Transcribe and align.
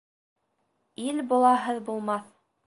Ил 1.09 1.21
болаһыҙ 1.35 1.83
булмаҫ. 1.91 2.35